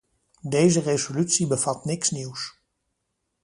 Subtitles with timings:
[0.49, 2.61] Deze resolutie bevat niks nieuws.